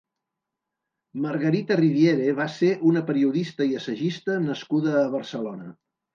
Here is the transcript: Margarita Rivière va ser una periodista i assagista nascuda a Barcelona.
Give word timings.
Margarita 1.25 1.77
Rivière 1.79 2.31
va 2.39 2.47
ser 2.55 2.71
una 2.93 3.05
periodista 3.11 3.69
i 3.75 3.79
assagista 3.83 4.41
nascuda 4.49 4.99
a 5.05 5.07
Barcelona. 5.21 5.71